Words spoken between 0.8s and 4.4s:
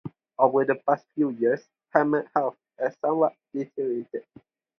past few years, Hammond's health has somewhat deteriorated.